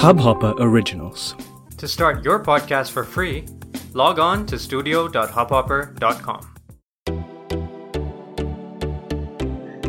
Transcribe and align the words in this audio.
Hubhopper 0.00 0.54
Originals. 0.60 1.34
To 1.78 1.88
start 1.88 2.24
your 2.24 2.38
podcast 2.38 2.92
for 2.92 3.02
free, 3.02 3.44
log 3.92 4.20
on 4.20 4.46
to 4.46 4.56
studio.hubhopper.com. 4.56 6.40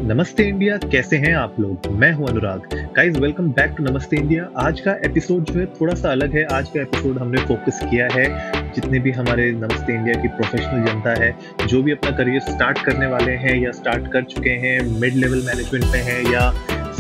नमस्ते 0.04 0.44
India 0.44 0.78
कैसे 0.78 1.18
हैं 1.18 1.34
आप 1.36 1.56
लोग 1.60 1.88
मैं 1.92 2.12
हूँ 2.14 2.28
Anurag 2.30 2.68
guys 2.96 3.18
welcome 3.18 3.52
back 3.52 3.76
to 3.78 3.84
Namaste 3.84 4.18
India 4.18 4.50
आज 4.58 4.80
का 4.80 4.92
एपिसोड 5.06 5.44
जो 5.44 5.60
है 5.60 5.66
थोड़ा 5.82 5.96
सा 5.96 6.12
अलग 6.12 6.36
है 6.36 6.46
आज 6.54 6.70
का 6.70 6.82
एपिसोड 6.82 7.18
हमने 7.18 7.46
फोकस 7.46 7.80
किया 7.84 8.08
है 8.14 8.26
जितने 8.74 9.00
भी 9.00 9.12
हमारे 9.12 9.52
नमस्ते 9.52 9.94
इंडिया 9.94 10.22
की 10.22 10.28
प्रोफेशनल 10.28 10.86
जनता 10.88 11.14
है 11.22 11.32
जो 11.68 11.84
भी 11.84 11.92
अपना 11.92 12.18
करियर 12.18 12.52
स्टार्ट 12.52 12.86
करने 12.86 13.08
वाले 13.08 13.36
हैं 13.46 13.56
या 13.64 13.72
स्टार्ट 13.72 14.12
कर 14.14 14.24
चुके 14.36 14.58
हैं 14.66 14.80
मिड 15.00 15.16
लेवल 15.16 15.46
मैनेजमेंट 15.46 15.86
में 15.86 16.02
हैं 16.02 16.22
या 16.34 16.52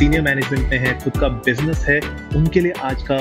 सीनियर 0.02 0.22
मैनेजमेंट 0.22 0.70
में 0.70 0.78
हैं, 0.78 1.00
खुद 1.00 1.14
का 1.18 1.28
बिज़नेस 1.30 1.78
है, 1.78 2.00
उनके 2.36 2.60
लिए 2.60 2.72
आज 2.72 3.04
का 3.04 3.18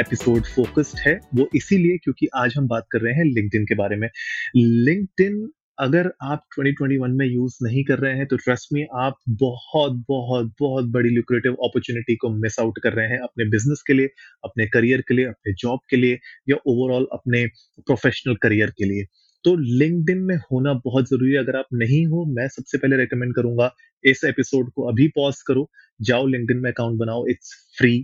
एपिसोड 0.00 0.42
फोकस्ड 0.42 0.98
है। 0.98 1.20
वो 1.34 1.48
इसीलिए 1.54 1.96
क्योंकि 1.96 2.26
आज 2.36 2.54
हम 2.56 2.68
बात 2.68 2.84
कर 2.90 3.00
रहे 3.00 3.14
हैं 3.14 3.24
लिंक्डइन 3.24 3.64
के 3.64 3.74
बारे 3.74 3.96
में। 3.96 4.08
लिंक्डइन 4.56 5.50
अगर 5.78 6.12
आप 6.22 6.44
2021 6.58 7.10
में 7.10 7.26
यूज़ 7.26 7.56
नहीं 7.62 7.84
कर 7.84 7.98
रहे 7.98 8.16
हैं 8.16 8.26
तो 8.26 8.36
ट्रस्ट 8.36 8.68
में 8.72 8.86
आप 8.94 9.16
बहुत 9.28 10.04
बहुत 10.08 10.54
बहुत 10.60 10.84
बड़ी 10.84 11.10
लुक्रेटिव 11.10 11.52
अपॉर्चुनिटी 11.52 12.16
को 12.16 12.30
मिस 12.30 12.60
आउट 12.60 12.78
कर 12.82 12.92
रहे 12.92 13.08
हैं 13.08 13.18
अपने 13.18 13.44
बिज़नेस 13.44 13.84
के 13.86 13.92
लिए, 13.92 14.08
अपने 14.44 14.66
करियर 14.66 15.00
के 15.00 15.14
लिए, 15.14 15.24
अपने 15.24 15.52
जॉब 15.52 15.80
के 15.90 15.96
लिए, 15.96 16.18
या 16.48 16.56
ओवरऑल 16.66 17.06
अपने 17.12 17.46
प्रोफेशनल 17.78 18.34
करियर 18.34 18.70
के 18.70 18.84
लिए। 18.84 19.04
तो 19.44 19.54
लिंक्डइन 19.56 20.18
में 20.20 20.36
होना 20.52 20.72
बहुत 20.84 21.08
ज़रूरी 21.08 21.32
है। 21.32 21.38
अगर 21.38 21.56
आप 21.56 21.66
नहीं 21.74 22.04
हो 22.06 22.24
मैं 22.34 22.48
सबसे 22.48 22.78
पहले 22.78 22.96
रेकमेंड 22.96 23.34
करूँगा 23.34 23.70
इस 24.04 24.24
एपिसोड 24.24 24.70
को 24.72 24.88
अभी 24.88 25.08
पॉज 25.16 25.42
करो। 25.46 25.68
जाओ 26.00 26.26
लिंक्डइन 26.26 26.58
में 26.58 26.70
अकाउंट 26.70 26.98
बनाओ 26.98 27.26
इट्स 27.30 27.54
फ्री 27.78 27.96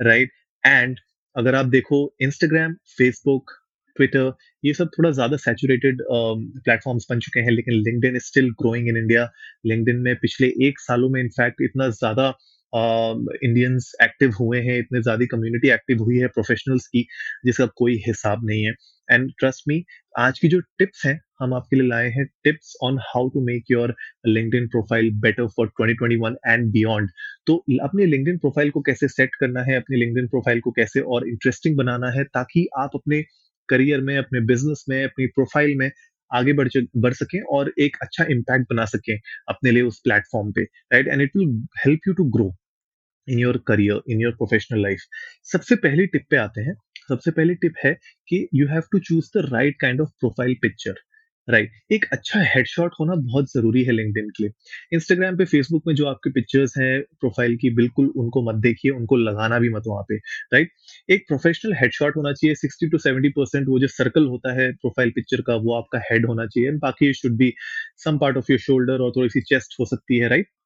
राइट 0.00 0.30
एंड 0.64 0.98
अगर 1.36 1.54
आप 1.54 1.66
देखो 1.68 1.98
इंस्टाग्राम 2.22 2.74
फेसबुक 2.98 3.50
ट्विटर 3.96 4.32
ये 4.64 4.72
सब 4.74 4.90
थोड़ा 4.98 5.10
ज़्यादा 5.10 5.36
सैचुरेटेड 5.36 6.02
प्लेटफॉर्म्स 6.10 7.06
बन 7.10 7.18
चुके 7.20 7.40
हैं 7.40 7.50
लेकिन 7.50 7.74
LinkedIn 7.74 8.16
is 8.16 8.24
still 8.24 8.48
growing 8.60 8.88
in 8.88 8.96
India 8.96 9.28
LinkedIn 9.66 9.96
में 9.98 10.14
पिछले 10.16 10.46
एक 10.66 10.80
सालों 10.80 11.08
में 11.10 11.20
इनफैक्ट 11.20 11.62
इतना 11.62 11.88
ज़्यादा 11.90 12.32
इंडियंस 12.72 13.90
uh, 13.94 14.04
एक्टिव 14.04 14.32
हुए 14.40 14.60
हैं 14.60 14.78
इतने 14.78 15.00
ज़्यादा 15.02 15.26
कम्युनिटी 15.30 15.70
एक्टिव 15.70 16.02
हुई 16.02 16.18
है 16.18 16.26
प्रोफेशनल्स 16.28 16.86
की 16.86 17.02
जिसका 17.44 17.66
कोई 17.76 17.96
हिसाब 18.06 18.46
नहीं 18.46 18.62
है। 18.64 18.72
एंड 19.12 19.30
ट्रस्ट 19.38 19.64
मी 19.68 19.84
आज 20.18 20.38
की 20.38 20.48
जो 20.48 20.60
टिप्स 20.78 21.06
हैं, 21.06 21.20
हम 21.40 21.54
आपके 21.54 21.76
लिए 21.76 21.88
लाए 21.88 22.08
हैं 22.08 22.24
tips 22.44 22.74
on 22.82 22.98
how 23.02 23.28
to 23.28 23.44
make 23.44 23.70
your 23.70 23.94
LinkedIn 24.26 24.66
profile 24.68 25.10
better 25.20 25.46
for 25.56 25.70
2021 25.80 26.36
and 26.48 26.70
beyond 26.72 27.10
तो 27.46 27.56
अपनी 27.82 28.06
लिंक्डइन 28.06 28.38
प्रोफ़ाइल 28.38 28.70
को 28.70 28.80
कैसे 28.80 29.08
सेट 29.08 29.34
करना 29.34 29.62
है, 29.62 29.76
अपनी 29.76 29.96
लिंक्डइन 29.96 30.26
प्रोफ़ाइल 30.28 30.60
को 30.60 30.70
कैसे 30.70 31.00
और 31.00 31.28
इंटरेस्टिंग 31.28 31.76
बनाना 31.76 32.10
है, 32.10 32.24
ताकि 32.24 32.66
आप 32.78 32.90
अपने 32.94 33.22
करियर 33.68 34.00
में, 34.00 34.16
अपने 34.18 34.40
बिज़नेस 34.46 34.84
में, 34.88 35.02
अपनी 35.04 35.26
प्रोफ़ाइल 35.26 35.76
में 35.78 35.90
आगे 36.30 36.52
बढ़ 36.52 36.68
बढ़ 36.96 37.12
सकें 37.12 37.40
और 37.52 37.72
एक 37.78 37.96
अच्छा 38.02 38.24
इम्पैक्ट 38.30 38.66
बना 38.70 38.84
सकें 38.84 39.18
अपने 39.48 39.70
लिए 39.70 39.82
उस 39.82 40.00
प्लेटफॉर्म 40.04 40.52
पे 40.52 40.62
right 40.92 41.08
and 41.08 41.22
it 41.22 41.36
will 41.36 41.66
help 41.86 42.08
you 42.08 42.14
to 42.14 42.24
grow 42.36 42.54
in 43.28 43.38
your 43.38 43.56
career 43.66 44.00
in 44.10 44.20
your 44.20 44.32
professional 44.32 44.82
life 44.82 45.00
सबसे 45.52 45.76
पहली 45.76 46.06
टिप 46.06 46.24
पे 46.30 46.36
आते 46.36 46.60
हैं 46.60 46.74
सबसे 47.08 47.30
पहली 47.30 47.54
टिप 47.54 47.74
है 47.84 47.94
कि 48.28 48.48
you 48.54 48.66
have 48.68 48.82
to 48.92 48.98
choose 48.98 49.38
the 49.38 49.48
right 49.52 49.76
kind 49.80 50.00
of 50.00 50.10
profile 50.20 50.54
picture 50.62 50.94
right 51.48 51.68
right. 51.68 51.92
एक 51.92 52.04
अच्छा 52.12 52.40
हेडशॉट 52.42 52.92
होना 53.00 53.14
बहुत 53.14 53.50
ज़रूरी 53.52 53.82
है 53.84 53.92
लिंक्डइन 53.92 54.28
के 54.28 54.42
लिए 54.42 54.52
इंस्टाग्राम 54.92 55.36
पे 55.36 55.44
फेसबुक 55.44 55.82
में 55.86 55.94
जो 55.94 56.06
आपके 56.06 56.30
पिक्चर्स 56.30 56.74
हैं 56.78 57.02
प्रोफ़ाइल 57.20 57.56
की, 57.56 57.70
बिल्कुल 57.70 58.06
उनको 58.16 58.42
मत 58.42 58.60
देखिए, 58.62 58.90
उनको 58.90 59.16
लगाना 59.16 59.58
भी 59.58 59.68
मत 59.68 59.82
वहाँ 59.86 60.02
पे 60.08 60.16
राइट 60.16 60.68
right? 60.68 61.10
एक 61.10 61.24
प्रोफेशनल 61.28 61.74
हेडशॉट 61.74 62.16
होना 62.16 62.32
चाहिए 62.32 62.54
सिक्सटी 62.54 62.88
टू 62.88 62.98
सेवेंटी 62.98 63.28
परसेंट 63.28 63.68
वो 63.68 63.78
जो 63.80 63.86
सर्कल 63.88 64.26
होता 64.26 64.52
है 64.52 64.72
प्रोफ़ाइल 64.72 65.10
पिक्चर 65.10 65.40
का, 65.40 65.54
वो 65.54 65.74
आपका 65.74 65.98
हेड 66.12 66.26
होना 66.26 66.46
चाहिए 66.46 66.72
बाकी 66.78 67.12
should 67.14 67.36
be 67.36 67.52
some 67.96 68.18
part 68.18 68.36
of 68.36 68.52
your 68.52 68.60
shoulder 68.60 69.00
और 69.00 69.12
थोड़ी 69.16 69.28
सी 69.28 69.40
चेस्ट 69.40 69.76
हो 69.80 69.86
सकती 69.86 70.18
है 70.18 70.28
राइट 70.28 70.44
right? 70.44 70.61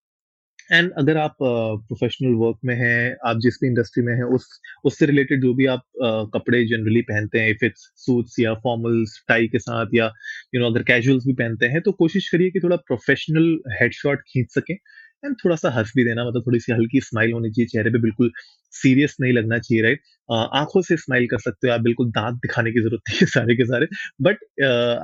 एंड 0.72 0.92
अगर 0.92 1.16
आप 1.16 1.36
प्रोफेशनल 1.42 2.32
uh, 2.32 2.40
वर्क 2.40 2.58
में 2.64 2.74
हैं 2.74 3.16
आप 3.26 3.38
जिस 3.38 3.54
भी 3.54 3.66
इंडस्ट्री 3.66 4.02
में 4.04 4.14
हैं 4.14 4.24
उस 4.24 4.48
उससे 4.84 5.06
रिलेटेड 5.06 5.42
जो 5.42 5.54
भी 5.54 5.66
आप 5.66 5.80
uh, 5.80 6.30
कपड़े 6.34 6.64
जनरली 6.64 7.02
पहनते 7.02 7.38
हैं 7.38 7.50
इफ़ 7.50 7.64
इट्स 7.64 7.90
सूट्स 7.96 8.38
या 8.40 8.54
फॉर्मल्स 8.54 9.24
टाई 9.28 9.46
के 9.46 9.58
साथ 9.58 9.86
या 9.94 10.04
यू 10.04 10.60
you 10.60 10.60
नो 10.60 10.66
know, 10.66 10.76
अगर 10.76 10.84
कैजुअल्स 10.84 11.26
भी 11.26 11.32
पहनते 11.32 11.66
हैं 11.66 11.80
तो 11.80 11.92
कोशिश 11.92 12.28
करिए 12.28 12.50
कि 12.50 12.60
थोड़ा 12.60 12.76
प्रोफेशनल 12.76 13.58
हेडशॉट 13.80 14.20
खींच 14.20 14.46
सकें। 14.50 14.76
एंड 15.24 15.36
थोड़ा 15.44 15.56
सा 15.56 15.70
हंस 15.70 15.92
भी 15.96 16.04
देना 16.04 16.28
मतलब 16.28 16.42
थोड़ी 16.46 16.60
सी 16.60 16.72
हल्की 16.72 17.00
स्माइल 17.00 17.32
होनी 17.32 17.50
चाहिए 17.50 17.66
चेहरे 17.66 17.90
पे 17.90 17.98
बिल्कुल 17.98 18.30
सीरियस 18.72 19.16
नहीं 19.20 19.32
लगना 19.32 19.58
चाहिए 19.58 19.82
राइट 19.82 20.00
आँखों 20.30 20.82
से 20.82 20.96
स्माइल 20.96 21.26
कर 21.26 21.38
सकते 21.38 21.68
हो 21.68 21.74
आप 21.74 21.80
बिल्कुल 21.80 22.10
दांत 22.10 22.34
दिखाने 22.34 22.72
की 22.72 22.80
ज़रूरत 22.80 23.00
नहीं 23.08 23.18
है 23.20 23.26
सारे 23.26 23.56
के 23.56 23.64
सारे। 23.64 23.86
But 24.22 24.38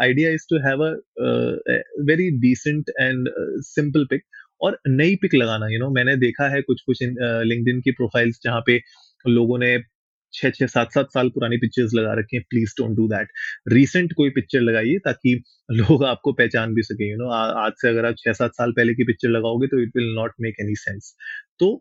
idea 0.03 0.31
is 0.31 0.47
to 0.51 0.57
have 0.57 0.85
a 0.85 0.91
very 2.05 2.31
decent 2.41 2.91
and 3.01 3.29
simple 3.61 4.05
pic 4.05 4.23
और 4.63 4.79
नई 4.89 5.17
पिक 5.17 5.35
लगाना 5.35 5.67
यू 5.67 5.73
you 5.73 5.81
नो 5.81 5.85
know, 5.85 5.95
मैंने 5.97 6.17
देखा 6.17 6.49
है 6.49 6.63
कुछ 6.63 6.83
कुछ 6.87 7.03
लिंक्डइन 7.03 7.81
की 7.81 7.93
प्रोफाइल्स 7.93 8.41
जहाँ 8.45 8.63
पे 8.67 8.81
लोगों 9.29 9.59
ने 9.59 9.79
छह 10.33 10.51
छह 10.51 10.67
सात 10.67 10.93
सात 10.93 11.07
साल 11.15 11.29
पुरानी 11.29 11.57
पिक्चर्स 11.57 11.95
लगा 11.95 12.13
रखी 12.19 12.37
हैं। 12.37 12.45
Please 12.51 12.75
don't 12.79 12.97
do 12.97 13.07
that 13.09 13.29
recent 13.69 14.13
कोई 14.13 14.31
पिक्चर 14.31 14.61
लगाइए 14.61 14.99
ताकि 14.99 15.35
लोग 15.73 16.05
आपको 16.05 16.33
पहचान 16.33 16.75
भी 16.75 16.83
सके 16.83 17.11
यू 17.11 17.17
नो 17.17 17.29
आज 17.31 17.73
से 17.73 17.89
अगर 17.89 18.07
आप 18.07 18.15
छह 18.19 18.33
सात 18.33 18.55
साल 18.55 18.73
पहले 18.73 18.95
की 18.95 19.05
पिक्चर 19.05 19.29
लगाओगे 19.29 19.67
तो 19.67 19.83
it 19.83 19.97
will 19.97 20.15
not 20.15 20.33
make 20.41 20.55
any 20.61 20.75
sense 20.77 21.15
तो 21.59 21.73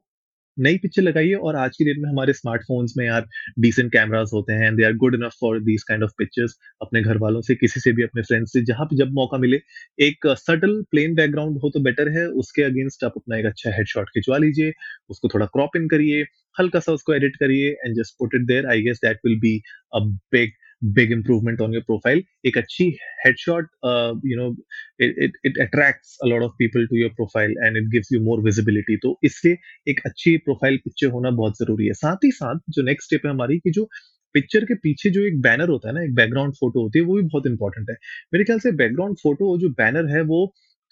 नई 0.57 0.77
पिक्चर 0.77 1.01
लगाइए 1.01 1.33
और 1.33 1.55
आज 1.55 1.77
की 1.77 1.85
डेट 1.85 1.97
में 1.99 2.09
हमारे 2.09 2.33
स्मार्टफोन्स 2.33 2.93
में 2.97 3.05
यार 3.05 3.27
डिसेंट 3.59 3.91
कैमरास 3.93 4.31
होते 4.33 4.53
हैं 4.53 4.75
they 4.75 4.83
are 4.83 4.93
good 5.03 5.15
enough 5.15 5.35
for 5.41 5.59
these 5.63 5.83
kind 5.83 6.03
of 6.03 6.11
pictures 6.17 6.57
अपने 6.81 7.01
घर 7.01 7.17
वालों 7.17 7.41
से, 7.41 7.55
किसी 7.55 7.79
से 7.79 7.91
भी 7.93 8.03
अपने 8.03 8.21
फ्रेंड्स 8.21 8.53
से, 8.53 8.61
जहाँ 8.65 8.85
पे 8.85 8.95
जब 8.97 9.11
मौका 9.13 9.37
मिले, 9.37 9.59
एक 9.99 10.27
सटल 10.39 10.81
प्लेन 10.91 11.15
बैकग्राउंड 11.15 11.59
हो 11.63 11.69
तो 11.69 11.79
बेटर 11.79 12.09
है, 12.17 12.25
उसके 12.27 12.63
अगेंस्ट 12.63 13.03
आप 13.03 13.13
अपना 13.17 13.37
एक 13.37 13.45
अच्छा 13.45 13.71
हेडशॉट 13.75 14.09
खिंचवा 14.09 14.37
लीजिए, 14.37 14.73
उसको 15.09 15.27
थोड़ा 15.27 15.45
क्रॉप 15.45 15.75
इन 15.77 15.87
करिए, 15.87 16.23
हल्का 16.55 16.79
सा 16.79 16.91
उसको 16.91 17.13
एडिट 17.13 17.35
करिए 17.35 17.69
and 17.69 17.95
just 17.95 18.15
put 18.19 18.35
it 18.35 18.45
there 18.47 18.65
I 18.67 18.81
guess 18.81 18.99
that 19.05 19.19
will 19.25 19.39
be 19.39 19.61
a 19.95 19.99
big 20.33 20.51
big 20.81 21.11
improvement 21.11 21.61
on 21.61 21.71
your 21.71 21.83
profile 21.83 22.21
एक 22.45 22.57
अच्छी 22.57 22.85
headshot 23.25 23.67
uh, 23.83 24.13
you 24.23 24.37
know 24.37 24.47
it, 24.99 25.13
it 25.17 25.31
it 25.43 25.59
attracts 25.65 26.17
a 26.23 26.27
lot 26.27 26.41
of 26.41 26.51
people 26.57 26.87
to 26.87 26.95
your 26.95 27.11
profile 27.11 27.53
and 27.65 27.77
it 27.77 27.91
gives 27.91 28.09
you 28.11 28.21
more 28.21 28.39
visibility 28.47 28.97
तो 29.03 29.17
इसलिए 29.23 29.57
एक 29.91 30.01
अच्छी 30.05 30.37
profile 30.49 30.79
picture 30.87 31.11
होना 31.13 31.31
बहुत 31.31 31.57
ज़रूरी 31.57 31.87
है 31.87 31.93
साथ 31.93 32.25
ही 32.25 32.31
साथ 32.31 32.59
जो 32.69 32.83
next 32.89 33.11
step 33.11 33.25
है 33.25 33.31
हमारी 33.31 33.59
कि 33.59 33.71
जो 33.71 33.87
पिक्चर 34.35 34.65
के 34.65 34.75
पीछे 34.83 35.09
जो 35.09 35.21
एक 35.21 35.41
बैनर 35.41 35.69
होता 35.69 35.87
है 35.89 35.93
ना 35.95 36.01
एक 36.01 36.13
बैकग्राउंड 36.15 36.53
फ़ोटो 36.53 36.81
होती 36.81 36.99
है 36.99 37.05
वो 37.05 37.15
भी 37.15 37.21
बहुत 37.21 37.47
इंपॉर्टेंट 37.47 37.89
है 37.89 37.95
मेरे 38.33 38.43
ख्याल 38.43 38.59
से 38.59 38.71
बैकग्राउंड 38.81 39.17
फ़ोटो 39.23 39.57
जो 39.59 39.69
बैनर 39.79 40.07
है 40.15 40.21
वो 40.21 40.39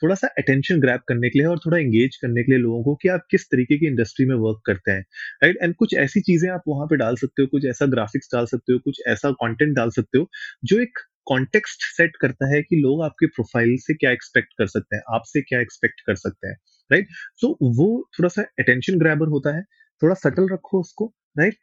थोड़ा 0.02 0.16
सा 0.16 0.28
अटेंशन 0.38 0.80
ग्रैप 0.82 1.02
करने 1.08 1.30
के 1.30 1.40
लिए 1.40 1.48
और 1.48 1.60
थोड़ा 1.60 1.78
एंगेज 1.78 2.16
करने 2.16 2.44
के 2.44 2.52
लिए 2.52 2.62
लोगों 2.62 2.84
को 2.84 2.96
कि 2.96 3.10
आप 3.10 3.26
किस 3.32 3.46
तरीके 3.46 3.78
की 3.78 3.88
इंडस्ट्री 3.88 4.26
में 4.26 4.36
वर्क 4.38 4.62
करते 4.66 4.92
हैं 4.92 5.06
राइट 5.44 5.58
एंड 5.64 5.76
कुछ 5.76 5.94
ऐसी 5.98 6.22
चीज़ें 6.22 6.50
आप 6.50 6.64
वहाँ 6.68 6.88
पे 6.88 6.98
डाल 6.98 7.16
सकते 7.16 7.42
हो 7.42 7.48
कुछ 7.48 7.66
ऐसा 7.66 7.86
ग्राफिक्स 7.86 8.30
डाल 8.34 8.46
सकते 8.46 8.74
हो 8.74 8.80
कुछ 8.80 9.02
ऐसा 9.08 9.32
कंटेंट 9.44 9.76
डाल 9.76 9.90
सकते 9.90 10.18
हो 10.18 10.30
जो 10.64 10.80
एक 10.80 11.00
कॉन्टेक्स्ट 11.26 11.84
सेट 11.88 12.16
करता 12.16 12.54
है 12.56 12.62
कि 12.62 12.76
लोग 12.76 13.04
आपके 13.04 13.28
प्रोफ़ाइल 13.28 13.76
से 13.78 13.94
क्या 13.94 14.12
एक्सपेक्ट 14.12 14.54
कर 14.58 14.68
सकते 14.68 14.96
हैं 14.96 15.04
आपसे 15.16 15.42
क्या 15.42 15.60
एक्सपेक्ट 15.60 16.02
कर 16.02 16.16
सकते 16.18 16.48
हैं 16.48 16.56
राइट 16.90 17.08
सो 17.36 17.48
so, 17.48 17.78
वो 17.78 18.10
थोड़ा 18.20 18.30
सा 18.30 18.42
अटेंशन 18.60 19.00
ग्रैबर 19.00 19.28
होता 19.28 19.56
है 19.56 19.64
थोड़ा 20.02 20.16
सटल 20.16 20.48
रखो 20.54 20.80
उसको 20.80 21.14
राइट 21.40 21.58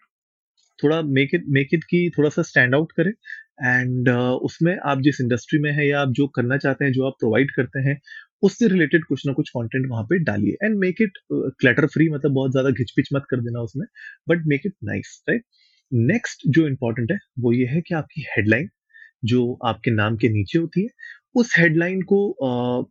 थोड़ा 0.78 1.00
मेक 1.10 1.34
इट 1.34 1.44
मेक 1.48 1.69
इट 1.75 1.84
की 1.84 2.08
थोड़ा 2.10 2.28
सा 2.28 2.42
स्टैंड 2.42 2.75
आउट 2.75 2.92
करे 2.92 3.10
एंड 3.62 4.08
uh, 4.08 4.38
उसमें 4.46 4.76
आप 4.84 5.00
जिस 5.00 5.20
इंडस्ट्री 5.20 5.58
में 5.58 5.70
है 5.72 5.86
या 5.88 6.00
आप 6.00 6.08
जो 6.10 6.26
करना 6.28 6.56
चाहते 6.56 6.84
हैं 6.84 6.92
जो 6.92 7.06
आप 7.06 7.14
प्रोवाइड 7.20 7.50
करते 7.50 7.80
हैं 7.80 7.98
उससे 8.42 8.69
रिलेटेड 8.69 9.04
कुछ 9.04 9.26
ना 9.26 9.32
कुछ 9.32 9.50
कंटेंट 9.50 9.86
वहाँ 9.91 10.02
पे 10.04 10.19
डालिए। 10.24 10.56
And 10.64 10.78
make 10.78 11.02
it 11.02 11.19
clutter 11.32 11.86
free 11.86 12.08
मतलब 12.10 12.32
बहुत 12.32 12.50
ज़्यादा 12.52 12.70
घिचपिच 12.70 13.08
मत 13.14 13.26
कर 13.31 13.40
देना 13.40 13.61
उसमें 13.61 13.87
but 14.28 14.46
make 14.46 14.62
it 14.66 14.75
nice 14.84 15.22
right 15.28 15.44
next 15.93 16.43
जो 16.50 16.66
इंपॉर्टेंट 16.69 17.12
है 17.12 17.19
वो 17.40 17.52
ये 17.52 17.66
है 17.66 17.81
कि 17.81 17.94
आपकी 17.94 18.25
हेडलाइन 18.28 18.69
जो 19.25 19.43
आपके 19.66 19.90
नाम 19.90 20.16
के 20.16 20.28
नीचे 20.28 20.58
होती 20.58 20.82
है 20.82 20.88
उस 21.34 21.55
हेडलाइन 21.58 22.02
को 22.12 22.20
आ, 22.44 22.84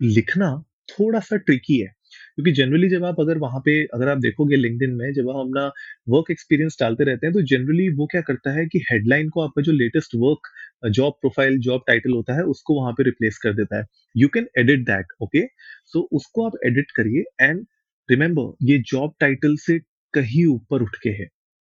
लिखना 0.00 0.50
थोड़ा 0.88 1.20
सा 1.20 1.36
ट्रिकी 1.38 1.78
है। 1.80 1.92
क्योंकि 2.36 2.52
जनरली 2.54 2.88
जब 2.88 3.04
आप 3.04 3.20
अगर 3.20 3.38
वहाँ 3.38 3.60
पे, 3.60 3.82
अगर 3.86 4.08
आप 4.08 4.18
देखोगे 4.18 4.56
लिंक्डइन 4.56 4.90
में, 4.92 5.12
जब 5.12 5.28
हम 5.30 5.40
अपना 5.40 5.66
वर्क 6.08 6.30
एक्सपीरियंस 6.30 6.76
डालते 6.80 7.04
रहते 7.04 7.26
हैं 7.26 7.34
तो 7.34 7.42
जनरली 7.46 7.88
वो 7.96 8.06
क्या 8.12 8.20
करता 8.22 8.52
है 8.52 8.66
कि 8.66 8.78
हेडलाइन 8.90 9.28
को 9.28 9.40
आपका 9.40 9.62
जो 9.62 9.72
latest 9.74 10.14
work 10.16 10.48
job 10.90 11.12
profile 11.20 11.58
job 11.60 11.82
title 11.86 12.12
होता 12.12 12.36
है, 12.36 12.42
उसको 12.44 12.80
वहाँ 12.80 12.92
पे 12.92 13.02
रिप्लेस 13.04 13.38
कर 13.42 13.52
देता 13.54 13.78
है। 13.78 13.84
You 14.14 14.28
can 14.28 14.46
edit 14.58 14.86
that 14.86 15.12
okay 15.22 15.46
so 15.86 16.08
उसको 16.12 16.46
आप 16.46 16.58
एडिट 16.66 16.90
करिए 16.96 17.24
एंड 17.42 17.64
रिमेंबर 18.08 18.66
ये 18.66 18.78
जॉब 18.88 19.14
टाइटल 19.20 19.56
से 19.58 19.78
कहीं 20.14 20.46
ऊपर 20.46 20.82
उठ 20.82 20.96
के 21.02 21.10
है 21.12 21.24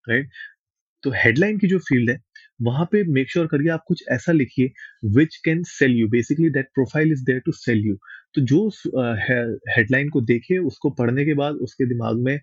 राइट 0.04 0.28
तो 1.04 1.10
हेडलाइन 1.14 1.58
की 1.58 1.68
जो 1.68 1.78
फ़ील्ड 1.80 2.10
है, 2.10 2.16
वहाँ 2.60 2.84
पे 2.92 3.02
मेक 3.12 3.30
श्योर 3.30 3.46
करिए 3.46 3.68
आप 3.70 3.84
कुछ 3.88 4.02
ऐसा 4.12 4.32
लिखिए 4.32 4.70
which 5.16 5.36
can 5.44 5.62
sell 5.68 5.92
you 5.92 6.08
basically 6.08 6.50
that 6.50 6.66
profile 6.74 7.12
is 7.12 7.24
there 7.26 7.40
to 7.46 7.52
sell 7.54 7.86
you 7.86 7.96
तो 8.34 8.40
जो 8.42 8.68
हेडलाइन 9.76 10.08
को 10.08 10.20
देखे, 10.22 10.58
उसको 10.58 10.90
पढ़ने 10.90 11.24
के 11.24 11.34
बाद 11.34 11.54
उसके 11.62 11.86
दिमाग 11.86 12.20
में 12.24 12.38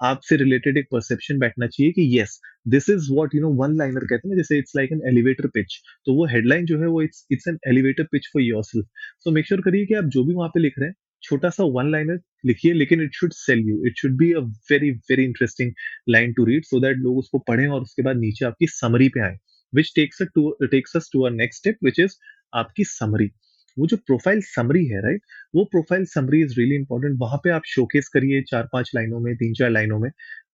आपसे 0.00 0.36
रिलेटेड 0.36 0.78
एक 0.78 0.86
परसेप्शन 0.92 1.38
बैठना 1.38 1.66
चाहिए 1.66 1.92
कि 1.92 2.06
yes 2.18 2.40
this 2.68 2.88
is 2.90 3.12
what 3.12 3.34
you 3.34 3.40
know 3.40 3.48
one 3.56 3.76
liner 3.78 4.04
कहते 4.06 4.28
हैं 4.28 4.36
जैसे 4.36 4.58
it's 4.58 4.72
like 4.76 4.92
an 4.92 5.00
elevator 5.08 5.46
pitch 5.54 5.78
तो 6.06 6.14
वो 6.14 6.26
हेडलाइन 6.26 6.64
जो 6.66 6.78
है 6.80 6.86
वो 6.86 7.02
it's 7.02 7.26
it's 7.32 7.48
an 7.48 7.58
elevator 7.68 8.04
pitch 8.12 8.26
for 8.32 8.42
yourself 8.42 8.86
so 9.24 9.30
make 9.30 9.46
sure 9.46 9.60
करिए 9.60 9.86
कि 9.86 9.94
आप 9.94 10.04
जो 10.16 10.24
भी 10.24 10.34
वहाँ 10.34 10.48
पे 10.54 10.60
लिख 10.60 10.78
रहे 10.78 10.88
हैं 10.88 10.94
छोटा 11.22 11.48
सा 11.50 11.64
वन 11.74 11.90
लाइनर 11.90 12.18
लिखिए, 12.46 12.72
लेकिन 12.72 13.02
it 13.02 13.14
should 13.14 13.32
sell 13.32 13.58
you 13.68 13.84
it 13.86 13.98
should 13.98 14.16
be 14.18 14.32
a 14.32 14.40
very 14.70 14.90
very 15.10 15.24
interesting 15.24 15.72
line 16.08 16.32
to 16.32 16.44
read 16.44 16.64
so 16.64 16.80
that 16.80 16.96
लोग 16.98 17.18
उसको 17.18 17.38
पढ़ें 17.48 17.66
और 17.68 17.82
उसके 17.82 18.02
बाद 18.02 18.16
नीचे 18.16 18.44
आपकी 18.44 18.66
समरी 18.70 19.08
पे 19.08 19.20
आए 19.20 19.36
which 19.72 19.92
takes 19.96 20.22
takes 20.70 20.96
us 20.96 21.10
to 21.12 21.22
our 21.22 21.30
next 21.32 21.60
step 21.60 21.76
which 21.84 22.00
is 22.00 22.16
आपकी 22.54 22.84
समरी 22.84 23.30
वो 23.78 23.86
जो 23.86 23.96
प्रोफ़ाइल 23.96 24.40
समरी 24.44 24.84
है 24.86 25.00
राइट 25.00 25.22
वो 25.54 25.64
profile 25.64 26.04
summary 26.04 26.42
is 26.42 26.54
really 26.58 26.74
important 26.74 27.16
वहाँ 27.20 27.38
पे 27.44 27.50
आप 27.50 27.62
शोकेस 27.66 28.08
करिए 28.08 28.42
चार 28.42 28.68
पाँच 28.72 28.90
लाइनों 28.94 29.20
में 29.20 29.34
तीन 29.36 29.54
चार 29.54 29.70
लाइनों 29.70 29.98
में 29.98 30.10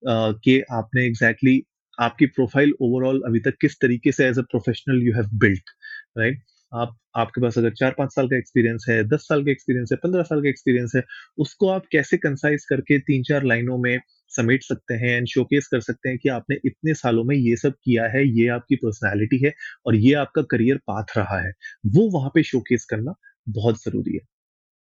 कि 0.06 0.60
आपने 0.72 1.06
एग्जैक्टली 1.06 1.50
exactly 1.50 1.78
आपकी 1.98 2.26
प्रोफ़ाइल 2.26 2.72
ओवरऑल 2.80 3.22
अभी 3.26 3.40
तक 3.40 3.56
किस 3.60 3.80
तरीके 3.80 4.12
से 4.12 4.26
as 4.26 4.38
a 4.38 4.42
professional 4.42 5.02
you 5.02 5.14
have 5.14 5.28
built 5.34 5.70
right 6.18 6.42
आप 6.72 6.96
आपके 7.18 7.40
पास 7.40 7.58
अगर 7.58 7.72
चार 7.74 7.94
पाँच 7.98 8.14
साल 8.14 8.28
का 8.28 8.36
एक्सपीरियंस 8.36 8.84
है, 8.88 9.02
दस 9.06 9.26
साल 9.28 9.44
का 9.44 9.50
एक्सपीरियंस 9.50 9.88
है, 9.92 9.98
पंद्रह 10.02 10.22
साल 10.24 10.42
का 10.42 10.48
एक्सपीरियंस 10.48 10.92
है, 10.96 11.02
उसको 11.38 11.68
आप 11.70 11.86
कैसे 11.92 12.16
कंसाइज 12.18 12.64
करके 12.70 12.98
तीन 13.00 13.22
चार 13.24 13.44
लाइनों 13.44 13.78
में 13.78 13.98
समेट 14.30 14.62
सकते 14.62 14.94
हैं 14.96 15.16
एंड 15.16 15.26
शोकेस 15.28 15.68
कर 15.68 15.80
सकते 15.80 16.08
हैं 16.08 16.18
कि 16.18 16.28
आपने 16.28 16.56
इतने 16.66 16.94
सालों 16.94 17.24
में 17.24 17.34
ये 17.36 17.56
सब 17.56 17.74
किया 17.84 18.06
है, 18.08 18.24
ये 18.30 18.48
आपकी 18.50 18.76
पर्सनैलिटी 18.76 19.44
है 19.44 19.52
और 19.86 19.96
ये 19.96 20.12
आपका 20.16 20.42
करियर 20.50 20.76
पाथ 20.86 21.16
रहा 21.16 21.40
है, 21.40 21.52
वो 21.86 22.08
वहाँ 22.10 22.30
पे 22.34 22.42
शोकेस 22.44 22.84
करना 22.90 23.14
बहुत 23.46 23.82
ज़रूरी 23.84 24.14
है। 24.14 24.20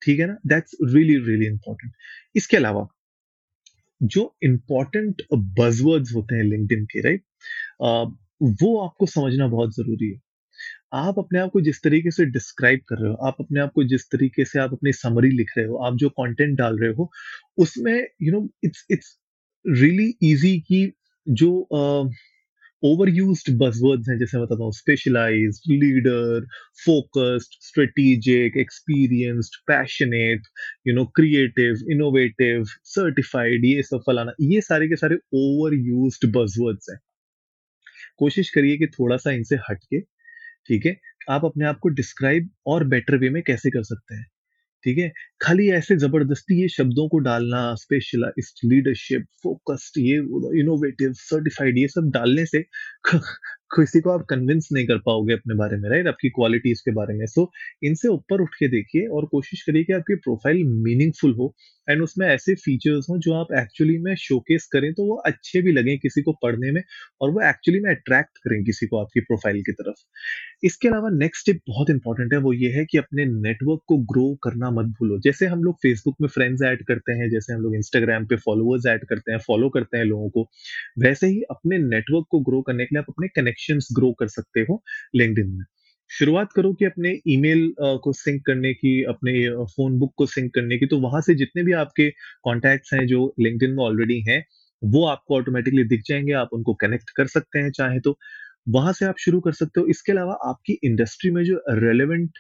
ठीक 0.03 0.21
है 0.21 0.27
ना? 0.27 0.37
दैट्स 0.47 0.77
रियली 0.85 1.17
रियली 1.27 1.47
इंपॉर्टेंट 1.47 1.93
इसके 2.37 2.57
अलावा, 2.57 2.87
जो 4.01 4.35
इंपॉर्टेंट 4.45 5.23
बजवर्ड्स 5.35 6.15
होते 6.15 6.37
हैं 6.37 6.45
लिंक्डइन 6.45 6.85
के 6.87 7.01
राइट 7.03 7.23
वो 8.61 8.79
आपको 8.81 9.07
समझना 9.07 9.47
बहुत 9.49 9.75
ज़रूरी 9.77 10.11
है। 10.11 10.21
आप 10.93 11.19
अपने 11.19 11.39
आप 11.39 11.51
को 11.53 11.61
जिस 11.61 11.83
तरीके 11.83 12.11
से 12.11 12.25
डिस्क्राइब 12.27 12.81
कर 12.89 12.99
रहे 12.99 13.11
हो, 13.11 13.17
आप 13.27 13.37
अपने 13.41 13.61
आप 13.61 13.73
को 13.75 13.85
जिस 13.85 14.11
तरीके 14.11 14.45
से 14.45 14.59
आप 14.61 14.73
अपनी 14.73 14.93
समरी 14.93 15.31
लिख 15.31 15.51
रहे 15.59 15.67
हो, 15.67 15.77
आप 15.87 15.97
जो 15.97 16.09
कंटेंट 16.11 16.57
डाल 16.59 16.79
रहे 16.79 16.91
हो, 16.93 17.11
उसमें 17.59 18.07
you 18.23 18.33
know 18.33 18.49
it's 18.65 18.87
it's 18.91 19.17
really 19.65 20.15
easy 20.23 20.59
कि 20.69 20.91
जो 21.27 21.51
ओवर 22.83 23.09
यूज़ 23.09 23.43
बजवर्ड्स 23.59 24.09
हैं, 24.09 24.19
जैसे 24.19 24.39
बताता 24.39 24.65
हूँ 24.65 24.73
specialize 24.73 25.61
leader 25.69 26.47
focused 26.85 27.57
strategic 27.67 28.57
experienced 28.57 29.57
passionate 29.67 30.43
you 30.89 30.95
know 30.95 31.05
creative 31.17 31.91
innovative 31.93 32.65
certified 32.85 33.65
ये 33.65 33.83
सब 33.83 34.03
फलाना, 34.07 34.33
ये 34.41 34.61
सारे 34.61 34.89
के 34.89 34.97
सारे 34.97 35.17
ओवर 35.35 35.75
यूज़ 35.77 36.19
बजवर्ड्स 36.27 36.91
हैं। 36.91 36.99
कोशिश 38.19 38.51
करिए 38.51 38.77
कि 38.79 38.87
थोड़ा 38.89 39.17
सा 39.17 39.31
इनसे 39.33 39.57
हटके 39.71 40.01
ठीक 40.69 40.87
है? 40.87 40.97
आप 41.31 41.45
अपने 41.45 41.65
आप 41.67 41.79
को 41.79 41.89
डिस्क्राइब 41.89 42.51
और 42.67 42.85
बेटर 42.85 43.17
वे 43.17 43.31
में 43.31 43.43
कैसे 43.43 43.71
कर 43.71 43.83
सकते 43.83 44.15
हैं? 44.15 44.27
ठीक 44.85 44.99
है? 44.99 45.13
खाली 45.43 45.69
ऐसे 45.71 45.97
ज़बरदस्ती 45.97 46.63
ये 46.63 46.69
शब्दों 46.69 47.09
को 47.09 47.19
डालना 47.19 47.75
स्पेशलाइज 47.75 48.53
लीडरशिप 48.65 49.27
फोकस्ड 49.43 49.99
ये 49.99 50.17
इनोवेटिव 50.61 51.13
सर्टिफाइड 51.13 51.79
ये 51.79 51.89
सब 51.89 52.11
डालने 52.11 52.47
से 52.47 52.65
किसी 53.77 54.01
को 54.01 54.11
आप 54.11 54.25
कन्विंस 54.31 54.69
नहीं 54.73 54.87
कर 54.87 54.99
पाओगे 55.07 55.33
अपने 55.35 55.55
बारे 55.55 55.77
में 55.77 55.89
राइट 55.91 56.07
आपकी 56.09 56.29
क्वालिटीज 56.31 56.81
के 56.81 56.91
बारे 56.93 57.15
में। 57.15 57.27
सो 57.27 57.41
so, 57.41 57.49
इनसे 57.83 58.09
ऊपर 58.09 58.41
उठ 58.43 58.55
के 58.59 58.69
देखिए 58.69 59.07
और 59.09 59.27
कोशिश 59.27 59.63
करिए 59.63 59.85
कि 59.85 59.93
आपकी 59.93 60.15
प्रोफ़ाइल 60.17 60.63
मीनिंगफुल 60.85 61.35
हो। 61.35 61.55
एंड 61.89 62.03
उसमें 62.03 62.27
ऐसे 62.27 62.55
फीचर्स 62.55 63.07
हो 63.11 63.17
जो 63.19 63.33
आप 63.35 63.53
एक्चुअली 63.59 63.97
में 63.99 64.15
शोकेस 64.19 64.67
करें 64.73 64.93
तो 64.95 65.05
वो 65.07 65.17
अच्छे 65.27 65.61
भी 65.63 65.73
लगे 65.73 65.97
किसी 65.97 66.23
को 66.23 66.33
पढ़ने 66.43 66.71
में 66.73 66.83
और 67.21 67.31
वो 67.31 67.41
एक्चुअली 67.49 67.81
में 67.81 67.91
अट्रैक्ट 67.91 68.39
करें 68.39 68.63
किसी 68.65 68.87
को 68.87 68.99
आपकी 69.01 69.21
प्रोफ़ाइल 69.21 69.61
की 69.63 69.73
तरफ़। 69.73 70.03
इसके 70.67 70.89
अलावा 70.89 71.11
नेक्स्ट 71.11 71.43
स्टेप 71.43 71.61
बहुत 71.69 71.91
इंपॉर्टेंट 71.91 72.33
है 72.33 72.39
वो 72.39 72.53
ये 72.53 72.71
है 72.73 72.85
कि 72.85 72.99
अपने 72.99 73.25
नेटवर्क 73.27 73.81
को 73.87 73.99
ग्रो 74.13 74.27
करना 74.45 74.71
मत 74.71 74.87
भूलो। 74.99 75.19
जैसे 75.21 75.47
हम 75.47 75.63
लोग 75.65 75.77
फेसबुक 75.83 76.17
में 76.21 76.29
फ्रेंड्स 76.29 76.63
ऐड 76.63 76.85
करते 76.85 77.13
हैं 77.13 77.29
जैसे 77.31 77.53
हम 77.53 77.61
लोग 77.61 77.75
इंस्टाग्राम 77.77 78.27
पे 78.27 78.37
फॉलोअर्स 78.47 78.87
ऐड 78.87 79.05
करते 79.05 79.33
हैं 79.33 79.39
फॉलो 79.47 79.69
करते 79.69 79.99
हैं 79.99 80.05
लोगों 80.05 80.29
को 80.31 80.49
वैसे 80.99 81.27
ही 81.27 81.43
अपने 81.51 81.79
नेटवर्क 81.79 82.27
को 82.31 82.41
ग्रो 82.41 82.61
करने 82.63 82.85
के 82.85 82.95
लिए 82.95 83.01
आप 83.01 83.07
अपने 83.09 83.29
कनेक्शंस 83.69 83.89
ग्रो 83.97 84.13
कर 84.13 84.29
सकते 84.29 84.61
हो 84.61 84.83
लिंक्डइन 85.17 85.51
में। 85.51 85.65
शुरुआत 86.11 86.53
करो 86.57 86.73
कि 86.75 86.85
अपने 86.85 87.11
ईमेल 87.29 87.73
को 87.81 88.13
सिंक 88.13 88.43
करने 88.47 88.73
की, 88.75 89.03
अपने 89.05 89.49
फ़ोन 89.67 89.99
बुक 89.99 90.13
को 90.17 90.27
सिंक 90.27 90.55
करने 90.55 90.79
की 90.79 90.87
तो 90.87 90.99
वहाँ 91.01 91.21
से 91.21 91.35
जितने 91.35 91.63
भी 91.65 91.73
आपके 91.75 92.11
कॉन्टैक्ट्स 92.45 92.93
हैं 92.95 93.07
जो 93.07 93.35
लिंक्डइन 93.41 93.71
में 93.73 93.85
ऑलरेडी 93.85 94.21
हैं, 94.29 94.45
वो 94.83 95.07
आपको 95.09 95.37
ऑटोमेटिकली 95.37 95.85
दिख 95.85 96.03
जाएँगे, 96.09 96.33
आप 96.35 96.49
उनको 96.55 96.75
कनेक्ट 96.75 97.11
कर 97.17 97.27
सकते 97.29 97.59
हैं 97.59 97.71
चाहे 97.73 98.01
तो। 98.01 98.19
वहाँ 98.69 98.93
से 98.93 99.05
आप 99.07 99.15
शुरू 99.21 99.41
कर 99.41 99.53
सकते 99.53 99.81
हो। 99.81 99.87
इसके 99.89 100.13
अलावा 100.13 100.35
आपकी 100.49 100.79
इंडस्ट्री 100.85 101.31
में 101.33 101.45
जो 101.45 101.61
रेलेवेंट 101.71 102.39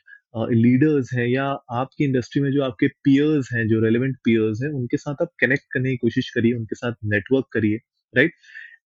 लीडर्स 0.53 1.11
हैं 1.15 1.27
या 1.29 1.45
आपकी 1.73 2.05
इंडस्ट्री 2.05 2.43
में 2.43 2.51
जो 2.53 2.63
आपके 2.65 2.89
पियर्स 3.05 3.49
हैं, 3.55 3.69
जो 3.69 3.81
रेलिवेंट 3.81 4.17
पियर्स 4.25 4.61
हैं, 4.65 4.71
उनके 4.71 4.97
साथ 4.97 5.23
आप 5.23 5.31
कनेक्ट 5.41 5.65
करने 5.75 5.91
की 5.91 5.97
कोशिश 5.97 6.31
करिए, 6.31 6.55
उनके 6.55 6.77
साथ 6.77 6.93
नेटवर्क 7.05 7.47
करिए 7.53 7.79
राइट 8.15 8.33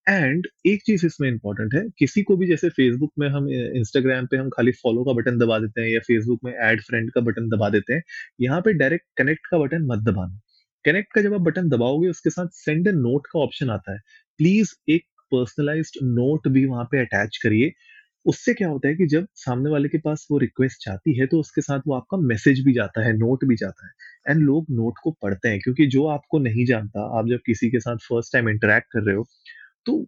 एंड 0.06 0.46
एक 0.66 0.82
चीज़ 0.82 1.04
इसमें 1.06 1.28
इंपॉर्टेंट 1.28 1.74
है, 1.74 1.82
किसी 1.98 2.22
को 2.22 2.36
भी 2.36 2.46
जैसे 2.46 2.68
फेसबुक 2.70 3.10
में 3.18 3.28
हम 3.30 3.48
इंस्टाग्राम 3.50 4.26
पे 4.26 4.36
हम 4.36 4.48
खाली 4.50 4.72
फॉलो 4.74 5.04
का 5.04 5.12
बटन 5.14 5.38
दबा 5.38 5.58
देते 5.58 5.80
हैं 5.80 5.88
या 5.88 6.00
फेसबुक 6.00 6.40
में 6.44 6.52
एड 6.52 6.80
फ्रेंड 6.82 7.10
का 7.12 7.20
बटन 7.20 7.48
दबा 7.48 7.68
देते 7.70 7.94
हैं, 7.94 8.02
यहाँ 8.40 8.60
पे 8.60 8.72
डायरेक्ट 8.74 9.06
कनेक्ट 9.18 9.46
का 9.50 9.58
बटन 9.58 9.86
मत 9.86 9.98
दबाना। 10.04 10.40
कनेक्ट 10.84 11.12
का 11.14 11.22
जब 11.22 11.34
आप 11.34 11.40
बटन 11.42 11.68
दबाओगे, 11.68 12.08
उसके 12.10 12.30
साथ 12.30 12.48
सेंड 12.54 12.88
ए 12.88 12.92
नोट 12.92 13.26
का 13.32 13.40
ऑप्शन 13.40 13.70
आता 13.70 13.92
है। 13.92 13.98
प्लीज़ 14.40 14.74
एक 14.90 15.04
पर्सनलाइज्ड 15.32 15.98
नोट 16.04 16.48
भी 16.48 16.64
वहाँ 16.66 16.84
पे 16.92 17.00
अटैच 17.00 17.36
करिए। 17.42 17.72
उससे 18.26 18.52
क्या 18.54 18.68
होता 18.68 18.88
है 18.88 18.94
कि 18.94 19.06
जब 19.06 19.26
सामने 19.36 19.70
वाले 19.70 19.88
के 19.88 19.98
पास 19.98 20.26
वो 20.30 20.38
रिक्वेस्ट 20.38 20.84
जाती 20.86 21.18
है 21.18 21.26
तो 21.26 21.38
उसके 21.40 21.60
साथ 21.62 21.80
वो 21.86 21.94
आपका 21.94 22.16
मैसेज 22.22 22.60
भी 22.64 22.72
जाता 22.74 23.04
है 23.06 23.12
नोट 23.18 23.44
भी 23.44 23.56
जाता 23.56 23.86
है। 23.86 23.92
एंड 24.28 24.42
लोग 24.42 24.66
नोट 24.72 24.98
को 25.02 25.10
पढ़ते 25.22 25.48
हैं, 25.48 25.60
क्योंकि 25.60 25.86
जो 25.88 26.06
आपको 26.08 26.38
नहीं 26.40 26.64
जानता, 26.66 27.02
आप 27.18 27.28
जब 27.28 27.40
किसी 27.46 27.70
के 27.70 27.80
साथ 27.80 27.96
फ़र्स्ट 28.08 28.32
टाइम 28.32 28.48
इंटरेक्ट 28.48 28.88
कर 28.92 29.02
रहे 29.02 29.16
हो 29.16 29.26
तो 29.86 29.98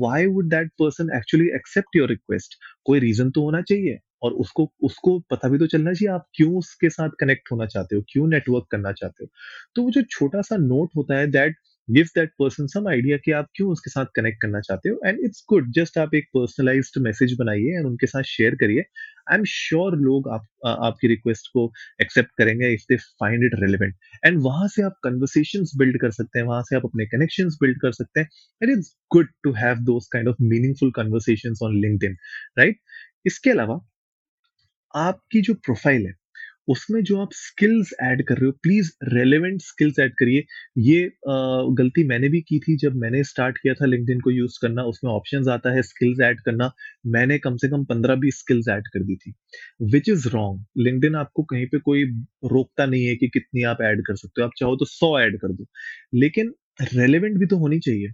why 0.00 0.26
would 0.28 0.48
that 0.50 0.68
person 0.78 1.10
actually 1.16 1.46
accept 1.54 1.96
your 1.96 2.08
request 2.08 2.54
कोई 2.86 2.98
रीजन 3.00 3.30
तो 3.30 3.42
होना 3.42 3.60
चाहिए 3.62 3.98
और 4.22 4.32
उसको 4.44 4.70
उसको 4.82 5.18
पता 5.30 5.48
भी 5.48 5.58
तो 5.58 5.66
चलना 5.66 5.92
चाहिए 5.92 6.12
आप 6.14 6.26
क्यों 6.36 6.56
उसके 6.58 6.90
साथ 6.90 7.10
कनेक्ट 7.20 7.52
होना 7.52 7.66
चाहते 7.66 7.96
हो, 7.96 8.02
क्यों 8.08 8.26
नेटवर्क 8.28 8.66
करना 8.70 8.92
चाहते 8.92 9.24
हो? 9.24 9.28
तो 9.76 9.82
वो 9.82 9.90
जो 9.90 10.02
छोटा 10.10 10.40
सा 10.42 10.56
नोट 10.58 10.90
होता 10.96 11.18
है 11.18 11.26
that 11.30 11.56
give 11.88 12.06
that 12.14 12.30
person 12.38 12.66
some 12.66 12.88
idea 12.88 13.16
कि 13.24 13.32
आप 13.32 13.48
क्यों 13.54 13.70
उसके 13.72 13.90
साथ 13.90 14.06
कनेक्ट 14.16 14.40
करना 14.42 14.60
चाहते 14.60 14.88
हो 14.88 15.00
एंड 15.06 15.18
इट्स 15.24 15.44
गुड 15.50 15.70
जस्ट 15.74 15.98
आप 15.98 16.14
एक 16.14 16.28
पर्सनलाइज्ड 16.34 17.00
मैसेज 17.02 17.36
बनाइए 17.38 17.76
एंड 17.78 17.86
उनके 17.86 18.06
साथ 18.06 18.22
शेयर 18.28 18.54
करिए 18.56 18.82
आई 19.28 19.38
एम 19.38 19.44
श्योर 19.48 19.96
लोग 19.98 20.28
आप 20.30 20.46
आपकी 20.66 21.08
रिक्वेस्ट 21.08 21.48
को 21.52 21.72
एक्सेप्ट 22.02 22.30
करेंगे 22.38 22.72
if 22.74 22.82
they 22.90 22.96
find 23.20 23.44
it 23.44 23.54
relevant 23.62 23.94
and 24.26 24.38
वहाँ 24.42 24.68
से 24.68 24.82
आप 24.82 24.96
कन्वर्सेशन 25.04 25.64
बिल्ड 25.78 26.00
कर 26.00 26.10
सकते 26.10 26.38
हैं, 26.38 26.46
वहाँ 26.46 26.62
से 26.62 26.76
आप 26.76 26.84
अपने 26.84 27.06
कनेक्शन 27.06 27.48
बिल्ड 27.62 27.80
कर 27.82 27.92
सकते 27.92 28.20
हैं 28.20 28.28
and 28.62 28.72
it's 28.78 28.94
good 29.12 29.28
to 29.44 29.52
have 29.54 29.78
those 29.84 30.06
kind 30.12 30.28
of 30.28 30.36
meaningful 30.42 30.90
conversation 30.96 31.54
on 31.64 31.80
link 31.80 32.04
right 32.58 32.80
इसके 33.26 33.50
अलावा, 33.50 33.80
आपकी 34.94 35.40
जो 35.42 35.54
प्रोफ़ाइल 35.54 36.06
है 36.06 36.12
उसमें 36.68 37.02
जो 37.04 37.18
आप 37.20 37.28
स्किल्स 37.34 37.90
ऐड 38.02 38.22
कर 38.28 38.36
रहे 38.36 38.46
हो 38.46 38.52
प्लीज़ 38.62 38.90
रेलेवेंट 39.14 39.60
स्किल्स 39.62 39.98
ऐड 40.00 40.12
करिए। 40.18 40.44
ये 40.80 41.02
गलती 41.78 42.04
मैंने 42.08 42.28
भी 42.28 42.40
की 42.42 42.58
थी 42.60 42.76
जब 42.78 42.94
मैंने 42.96 43.22
स्टार्ट 43.24 43.58
किया 43.58 43.74
था 43.74 43.86
लिंक्डइन 43.86 44.20
को 44.20 44.30
यूज़ 44.30 44.58
करना, 44.62 44.82
उसमें 44.84 45.10
ऑप्शन 45.12 45.48
आता 45.50 45.72
है 45.74 45.82
स्किल्स 45.82 46.20
ऐड 46.22 46.40
करना, 46.40 46.70
मैंने 47.08 47.38
कम 47.38 47.56
से 47.56 47.68
कम 47.70 47.84
पंद्रह 47.86 48.14
बीस 48.16 48.38
स्किल्स 48.38 48.68
ऐड 48.70 48.88
कर 48.94 49.04
दी 49.04 49.16
थी। 49.16 49.32
विच 49.92 50.08
इज़ 50.08 50.28
रॉन्ग 50.28 50.64
लिंक्डइन 50.78 51.14
आपको 51.16 51.42
कहीं 51.44 51.66
पे 51.72 51.78
कोई 51.80 52.04
रोकता 52.52 52.86
नहीं 52.86 53.04
है 53.06 53.16
कि 53.16 53.28
कितनी 53.28 53.62
आप 53.72 53.82
ऐड 53.82 54.02
कर 54.06 54.16
सकते 54.16 54.42
हो। 54.42 54.46
आप 54.46 54.52
चाहो 54.58 54.76
तो 54.76 54.84
सौ 54.86 55.18
ऐड 55.20 55.38
कर 55.40 55.52
दो। 55.52 55.66
लेकिन 56.14 56.52
रेलिवेंट 56.94 57.38
भी 57.38 57.46
तो 57.46 57.56
होनी 57.58 57.78
चाहिए। 57.80 58.08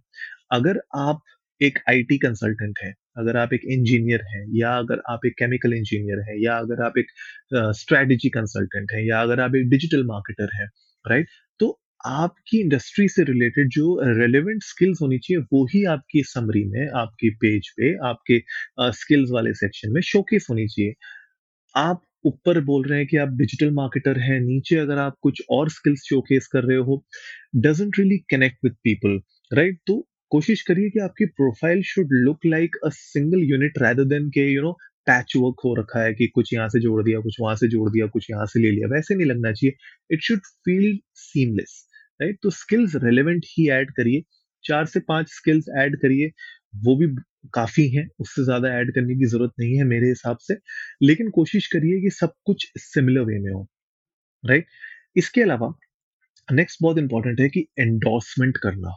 अगर 0.52 0.80
आप 0.99 1.23
एक 1.61 1.78
आईटी 1.90 2.18
कंसल्टेंट 2.18 2.78
है 2.82 2.92
अगर 3.16 3.37
आप 3.37 3.52
एक 3.52 3.61
इंजीनियर 3.64 4.21
हैं 4.28 4.47
या 4.54 4.73
अगर 4.78 5.02
आप 5.09 5.21
एक 5.26 5.33
केमिकल 5.33 5.73
इंजीनियर 5.73 6.19
हैं 6.19 6.38
या 6.38 6.57
अगर 6.59 6.83
आप 6.83 6.99
एक 6.99 7.07
स्ट्रेटजी 7.76 8.28
कंसल्टेंट 8.28 8.92
हैं 8.92 9.02
या 9.04 9.23
अगर 9.23 9.40
आप 9.40 9.54
एक 9.54 9.69
डिजिटल 9.69 10.04
मार्केटर 10.04 10.49
हैं 10.54 10.69
राइट 11.11 11.26
तो 11.61 11.81
आपकी 12.07 12.61
इंडस्ट्री 12.61 13.09
से 13.09 13.25
रिलेटेड 13.25 13.69
जो 13.69 14.00
रेलेवेंट 14.21 14.62
स्किल्स 14.62 14.99
होनी 15.02 15.19
चाहिए 15.19 15.42
वो 15.52 15.66
ही 15.66 15.85
आपकी 15.85 16.23
समरी 16.23 16.64
में 16.64 16.88
आपके 16.97 17.31
पेज 17.31 17.69
पे 17.69 18.09
आपके 18.09 18.42
स्किल्स 18.92 19.28
uh, 19.28 19.35
वाले 19.35 19.54
सेक्शन 19.54 19.92
में 19.92 20.00
शोकेस 20.00 20.47
होनी 20.50 20.66
चाहिए। 20.69 20.95
आप 21.76 22.02
ऊपर 22.25 22.61
बोल 22.61 22.85
रहे 22.87 22.99
हैं 22.99 23.07
कि 23.09 23.16
आप 23.16 23.28
डिजिटल 23.28 23.71
मार्केटर 23.71 24.19
हैं 24.19 24.40
नीचे 24.40 24.76
अगर 24.76 24.99
आप 24.99 25.16
कुछ 25.23 25.42
और 25.50 25.71
स्किल्स 25.71 26.00
शोकेस 26.00 26.47
कर 26.47 26.64
रहे 26.64 26.78
हो 26.78 27.04
doesn't 27.57 27.99
really 27.99 28.19
connect 28.19 28.59
with 28.64 28.73
people 28.73 29.21
right 29.57 29.81
तो 29.87 30.09
कोशिश 30.32 30.62
करिए 30.62 30.90
कि 30.90 30.98
आपकी 31.00 31.26
profile 31.32 31.82
should 31.86 32.08
look 32.24 32.46
like 32.46 32.76
a 32.86 32.88
single 32.92 33.42
unit 33.44 33.78
rather 33.78 34.04
than 34.06 34.28
के 34.30 34.46
यू 34.52 34.62
नो 34.62 34.72
पैच 35.06 35.32
वर्क 35.36 35.60
हो 35.64 35.74
रखा 35.74 36.02
है 36.02 36.12
कि 36.14 36.26
कुछ 36.28 36.52
यहाँ 36.54 36.68
से 36.68 36.80
जोड़ 36.80 37.02
दिया, 37.02 37.20
कुछ 37.20 37.36
वहाँ 37.40 37.54
से 37.56 37.68
जोड़ 37.68 37.88
दिया, 37.90 38.06
कुछ 38.08 38.30
यहाँ 38.30 38.46
से 38.46 38.60
ले 38.60 38.70
लिया। 38.70 38.88
वैसे 38.88 39.14
नहीं 39.14 39.26
लगना 39.26 39.52
चाहिए। 39.52 39.74
It 40.10 40.22
should 40.22 40.40
feel 40.66 40.98
seamless 41.16 41.84
right 42.20 42.38
तो 42.42 42.50
स्किल्स 42.52 42.94
रेलिवेंट 43.04 43.44
ही 43.48 43.68
ऐड 43.70 43.90
करिए। 43.96 44.22
चार 44.64 44.86
से 44.86 45.00
पाँच 45.08 45.28
स्किल्स 45.30 45.66
ऐड 45.78 45.96
करिए। 46.02 46.30
वो 46.84 46.96
भी 46.96 47.06
काफ़ी 47.54 47.88
हैं, 47.88 48.06
उससे 48.20 48.44
ज़्यादा 48.44 48.68
ऐड 48.78 48.94
करने 48.94 49.14
की 49.16 49.26
ज़रूरत 49.26 49.52
नहीं 49.60 49.76
है 49.78 49.84
मेरे 49.86 50.08
हिसाब 50.08 50.38
से। 50.42 50.54
लेकिन 51.02 51.30
कोशिश 51.32 51.66
करिए 51.68 52.00
कि 52.02 52.10
सब 52.12 52.32
कुछ 52.46 52.70
सिमिलर 52.80 53.24
वे 53.24 53.38
में 53.40 53.50
हो 53.52 53.66
राइट 54.44 54.66
इसके 55.16 55.42
अलावा 55.42 55.72
नेक्स्ट 56.48 56.78
बहुत 56.82 56.98
इंपॉर्टेंट 56.98 57.40
है 57.40 57.48
कि 57.50 57.66
एंडोर्समेंट 57.80 58.58
करना। 58.58 58.96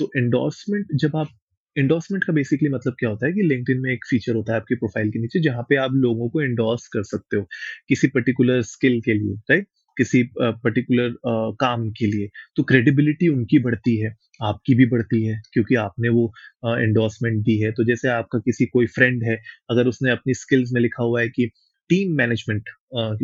तो 0.00 0.10
एंडोर्समेंट 0.16 0.86
जब 0.96 1.16
आप 1.16 1.28
एंडोर्समेंट 1.76 2.24
का 2.24 2.32
बेसिकली 2.32 2.68
मतलब 2.68 2.94
क्या 2.98 3.08
होता 3.10 3.26
है 3.26 3.32
कि 3.32 3.42
लिंक्डइन 3.42 3.80
में 3.80 3.92
एक 3.92 4.04
फीचर 4.10 4.34
होता 4.34 4.52
है 4.52 4.60
आपके 4.60 4.74
प्रोफ़ाइल 4.74 5.10
के 5.10 5.18
नीचे 5.18 5.40
जहाँ 5.40 5.62
पे 5.68 5.76
आप 5.76 5.92
लोगों 5.96 6.28
को 6.30 6.42
एंडोर्स 6.42 6.86
कर 6.88 7.02
सकते 7.02 7.36
हो 7.36 7.46
किसी 7.88 8.08
पर्टिकुलर 8.08 8.62
स्किल 8.62 9.00
के 9.00 9.14
लिए 9.14 9.34
राइट 9.50 9.66
किसी 9.96 10.22
पर्टिकुलर 10.38 11.14
काम 11.60 11.88
के 11.90 12.06
लिए। 12.06 12.28
तो 12.56 12.62
क्रेडिबिलिटी 12.62 13.28
उनकी 13.28 13.58
बढ़ती 13.58 13.96
है, 13.96 14.14
आपकी 14.42 14.74
भी 14.74 14.86
बढ़ती 14.86 15.22
है, 15.24 15.40
क्योंकि 15.52 15.74
आपने 15.74 16.08
वो 16.08 16.24
एंडोर्समेंट 16.66 17.42
दी 17.44 17.58
है। 17.58 17.72
तो 17.72 17.84
जैसे 17.84 18.08
आपका 18.08 18.38
किसी 18.38 18.66
कोई 18.66 18.86
फ्रेंड 18.86 19.24
है, 19.24 19.36
अगर 19.70 19.86
उसने 19.86 20.10
अपनी 20.10 20.34
स्किल्स 20.34 20.72
में 20.72 20.80
लिखा 20.80 21.04
हुआ 21.04 21.20
है 21.20 21.28
कि 21.28 21.50
टीम 21.90 22.12
मैनेजमेंट 22.16 22.68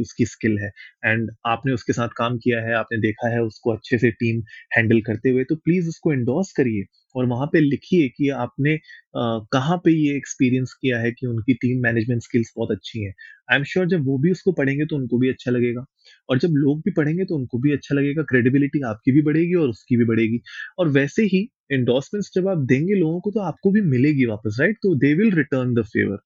उसकी 0.00 0.24
स्किल 0.26 0.58
है। 0.60 0.70
एंड 1.04 1.30
आपने 1.46 1.72
उसके 1.72 1.92
साथ 1.92 2.08
काम 2.16 2.36
किया 2.38 2.60
है, 2.62 2.74
आपने 2.74 2.98
देखा 3.00 3.28
है 3.30 3.40
उसको 3.42 3.72
अच्छे 3.72 3.98
से 3.98 4.10
टीम 4.12 4.42
हैंडल 4.72 5.00
करते 5.02 5.30
हुए 5.30 5.44
तो 5.46 5.56
प्लीज़ 5.58 5.88
उसको 5.88 6.12
एंडोर्स 6.12 6.52
करिए 6.54 6.84
और 7.14 7.26
वहाँ 7.26 7.46
पे 7.52 7.60
लिखिए 7.60 8.08
कि 8.10 8.28
आपने 8.38 8.76
कहाँ 9.16 9.76
पे 9.84 9.90
ये 9.92 10.16
एक्सपीरियंस 10.16 10.72
किया 10.80 10.98
है 11.00 11.10
कि 11.12 11.26
उनकी 11.26 11.54
टीम 11.56 11.82
मैनेजमेंट 11.82 12.22
स्किल्स 12.22 12.52
बहुत 12.56 12.70
अच्छी 12.72 13.02
हैं। 13.02 13.12
आई 13.50 13.56
एम 13.58 13.64
श्योर 13.66 13.86
जब 13.88 14.04
वो 14.06 14.18
भी 14.20 14.30
उसको 14.32 14.52
पढ़ेंगे 14.54 14.86
तो 14.86 14.96
उनको 14.96 15.18
भी 15.18 15.28
अच्छा 15.30 15.50
लगेगा। 15.50 15.84
और 16.28 16.38
जब 16.38 16.52
लोग 16.56 16.80
भी 16.80 16.90
पढ़ेंगे 16.92 17.24
तो 17.24 17.36
उनको 17.36 17.58
भी 17.60 17.72
अच्छा 17.72 17.94
लगेगा 17.94 18.22
क्रेडिबिलिटी 18.30 18.82
आपकी 18.88 19.12
भी 19.12 19.22
बढ़ेगी 19.22 19.54
और 19.56 19.68
उसकी 19.70 19.96
भी 19.96 20.04
बढ़ेगी। 20.06 20.40
और 20.78 20.88
वैसे 20.90 21.22
ही 21.26 21.48
एंडोर्समेंट्स 21.70 22.30
जब 22.34 22.48
आप 22.48 22.58
देंगे 22.66 22.94
लोगों 22.94 23.20
को 23.20 23.30
तो 23.30 23.40
आपको 23.40 23.70
भी 23.70 23.80
मिलेगी 23.80 24.26
वापस 24.26 24.56
राइट 24.60 24.76
तो 24.82 24.94
they 24.94 25.14
will 25.14 25.32
return 25.32 25.74
the 25.74 25.84
favour 25.86 26.18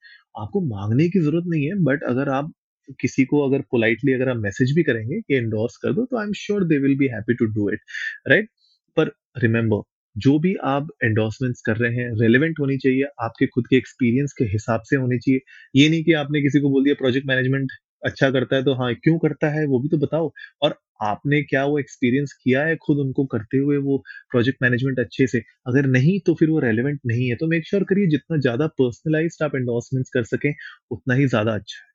आपको 0.43 0.61
मांगने 0.67 1.09
की 1.09 1.21
ज़रूरत 1.21 1.45
नहीं 1.47 1.67
है 1.67 1.75
बट 1.85 2.03
अगर 2.05 2.29
आप 2.29 2.53
किसी 3.01 3.25
को 3.25 3.49
अगर 3.49 3.61
पोलाइटली 3.71 4.13
अगर 4.13 4.29
आप 4.29 4.37
मैसेज 4.37 4.73
भी 4.77 4.83
करेंगे 4.83 5.21
कि 5.21 5.35
एंडोर्स 5.37 5.77
कर 5.77 5.93
दो 5.93 6.05
तो 6.07 6.19
I 6.19 6.27
am 6.27 6.33
sure 6.37 6.65
they 6.65 6.79
will 6.79 6.97
be 6.99 7.07
happy 7.07 7.35
to 7.35 7.47
do 7.55 7.71
it 7.71 7.81
right 8.29 8.49
पर 8.97 9.13
रिमेंबर 9.43 9.83
जो 10.17 10.39
भी 10.39 10.55
आप 10.65 10.89
एंडोर्समेंट्स 11.05 11.61
कर 11.67 11.77
रहे 11.77 11.95
हैं 11.95 12.11
रेलिवेंट 12.21 12.61
होनी 12.61 12.77
चाहिए, 12.79 13.05
आपके 13.23 13.47
खुद 13.47 13.67
के 13.67 13.77
एक्सपीरियंस 13.77 14.33
के 14.39 14.45
हिसाब 14.45 14.83
से 14.91 14.97
होनी 14.97 15.19
चाहिए। 15.19 15.41
ये 15.77 15.89
नहीं 15.89 16.05
कि 16.05 16.13
आपने 16.13 16.43
किसी 16.43 16.61
को 16.61 16.71
बोल 16.71 16.85
दिया 16.85 16.95
प्रोजेक्ट 16.95 17.27
मैनेजमेंट 17.29 17.73
अच्छा 18.03 18.31
करता 18.31 18.57
है 18.57 18.65
तो 18.65 18.75
हाँ 18.75 18.93
क्यों 18.97 19.19
करता 19.19 19.49
है 19.51 19.65
वो 19.67 19.81
भी 19.81 19.89
तो 19.89 19.99
बताओ। 19.99 20.31
और 20.63 20.79
आपने 21.03 21.43
क्या 21.43 21.65
वो 21.67 21.79
एक्सपीरियंस 21.79 22.33
किया 22.43 22.63
है 22.65 22.77
खुद 22.77 22.99
उनको 22.99 23.25
करते 23.27 23.59
हुए 23.59 23.77
वो 23.81 23.97
प्रोजेक्ट 24.31 24.63
मैनेजमेंट 24.63 24.99
अच्छे 25.01 25.27
से? 25.27 25.39
अगर 25.67 25.87
नहीं 25.89 26.19
तो 26.27 26.35
फिर 26.35 26.51
वो 26.51 26.59
रेलिवेंट 26.61 27.01
नहीं 27.07 27.29
है। 27.29 27.37
तो 27.37 27.47
मेक 27.49 27.67
श्योर 27.69 27.85
करिए 27.85 28.07
जितना 28.09 28.39
ज़्यादा 28.39 28.67
पर्सनलाइज 28.81 29.39
आप 29.43 29.55
एंडोर्समेंट्स 29.57 30.11
कर 30.11 30.25
सकें 30.27 30.53
उतना 30.91 31.15
ही 31.15 31.27
ज़्यादा 31.29 31.55
अच्छा 31.55 31.79
है। 31.79 31.89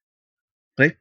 Right 0.78 0.98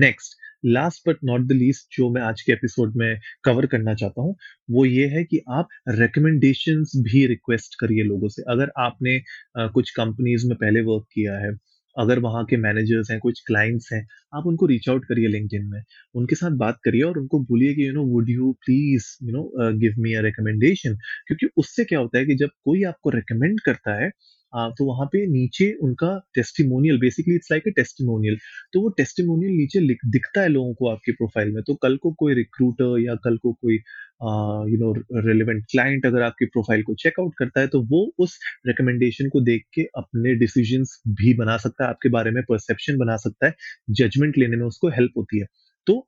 next 0.00 0.36
last 0.66 1.08
but 1.08 1.18
not 1.24 1.42
the 1.42 1.52
least 1.54 1.96
जो 1.96 2.08
मैं 2.10 2.22
आज 2.22 2.42
के 2.42 2.52
एपिसोड 2.52 2.94
में 2.96 3.18
कवर 3.44 3.66
करना 3.66 3.94
चाहता 3.94 4.22
हूँ 4.22 4.36
वो 4.70 4.84
ये 4.86 5.06
है 5.08 5.24
कि 5.24 5.40
आप 5.52 5.68
रिकमेंडेशन 5.90 6.82
भी 7.02 7.26
रिक्वेस्ट 7.28 7.74
करिए 7.80 8.04
लोगों 8.04 8.28
से। 8.28 8.42
अगर 8.48 8.72
आपने 8.80 9.18
uh, 9.18 9.70
कुछ 9.72 9.90
कंपनीज़ 9.92 10.46
में 10.48 10.56
पहले 10.56 10.82
वर्क 10.84 11.06
किया 11.14 11.38
है 11.38 11.52
अगर 11.96 12.18
वहाँ 12.18 12.44
के 12.44 12.56
मैनेजर्स 12.58 13.10
हैं, 13.10 13.18
कुछ 13.20 13.40
क्लाइंट्स 13.46 13.88
हैं, 13.92 14.06
आप 14.34 14.46
उनको 14.46 14.66
रीच 14.66 14.88
आउट 14.88 15.04
करिए 15.04 15.28
लिंक्डइन 15.28 15.66
में। 15.66 15.82
उनके 16.14 16.34
साथ 16.34 16.50
बात 16.58 16.78
करिए 16.84 17.02
और 17.02 17.18
उनको 17.18 17.40
बोलिए 17.44 17.74
कि 17.74 17.88
you 17.88 17.92
know 17.92 18.04
would 18.06 18.30
you 18.30 18.52
please 18.64 19.06
you 19.24 19.32
know 19.32 19.42
give 19.78 19.94
me 19.98 20.14
a 20.14 20.20
recommendation 20.22 20.94
क्योंकि 21.26 21.48
उससे 21.56 21.84
क्या 21.84 21.98
होता 21.98 22.18
है 22.18 22.24
कि 22.26 22.34
जब 22.36 22.50
कोई 22.64 22.82
आपको 22.84 23.10
रिकमेंड 23.10 23.60
करता 23.60 23.94
है 24.02 24.10
तो 24.52 24.84
वहाँ 24.86 25.06
पे 25.12 25.26
नीचे 25.28 25.72
उनका 25.84 26.08
testimonial 26.34 26.98
basically 27.00 27.34
it's 27.36 27.50
like 27.52 27.66
a 27.68 27.70
testimonial 27.76 28.36
तो 28.74 28.80
वो 28.82 28.88
टेस्टिमोनियल 28.98 29.52
नीचे 29.54 29.80
दिखता 30.10 30.40
है 30.42 30.48
लोगों 30.50 30.74
को 30.74 30.88
आपके 30.90 31.12
प्रोफ़ाइल 31.12 31.52
में। 31.54 31.62
तो 31.64 31.74
कल 31.82 31.96
को 32.02 32.12
कोई 32.20 32.34
रिक्रूटर 32.34 32.98
या 33.00 33.14
कल 33.24 33.36
को 33.38 33.52
कोई 33.54 33.74
यू 33.74 34.78
नो 34.78 34.92
रिलेवेंट 35.22 35.64
क्लाइंट 35.70 36.06
अगर 36.06 36.22
आपकी 36.22 36.46
प्रोफ़ाइल 36.48 36.82
को 36.84 36.94
चेकआउट 36.96 37.32
करता 37.38 37.60
है 37.60 37.66
तो 37.68 37.80
वो 37.90 38.04
उस 38.20 38.38
रिकमेंडेशन 38.66 39.28
को 39.30 39.40
देख 39.42 39.64
के 39.74 39.82
अपने 39.98 40.34
डिसीज़न 40.38 40.84
भी 41.14 41.34
बना 41.36 41.56
सकता 41.58 41.84
है, 41.84 41.90
आपके 41.90 42.08
बारे 42.10 42.30
में 42.30 42.42
परसेप्शन 42.48 42.98
बना 42.98 43.16
सकता 43.18 43.46
है 43.46 43.54
जजमेंट 43.96 44.38
लेने 44.38 44.56
में 44.56 44.66
उसको 44.66 44.88
हेल्प 44.90 45.12
होती 45.18 45.40
है। 45.40 45.46
तो 45.86 46.04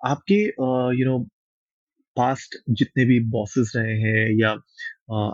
आपके 0.00 0.42
यू 0.94 1.06
नो 1.06 1.18
पास्ट 2.16 2.56
जितने 2.70 3.04
भी 3.04 3.18
बॉसेस 3.30 3.72
रहे 3.76 3.98
हैं 4.00 4.30
या 4.40 4.50